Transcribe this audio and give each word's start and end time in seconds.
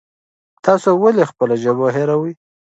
تاسو 0.65 0.89
ولې 1.03 1.23
خپله 1.31 1.55
ژبه 1.63 1.87
هېروئ؟ 1.95 2.33